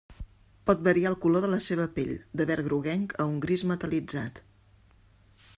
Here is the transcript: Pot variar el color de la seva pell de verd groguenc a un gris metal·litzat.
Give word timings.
Pot 0.69 0.79
variar 0.87 1.11
el 1.13 1.17
color 1.25 1.43
de 1.45 1.49
la 1.51 1.59
seva 1.67 1.85
pell 1.99 2.11
de 2.41 2.49
verd 2.53 2.69
groguenc 2.71 3.15
a 3.25 3.31
un 3.35 3.39
gris 3.47 3.67
metal·litzat. 3.73 4.43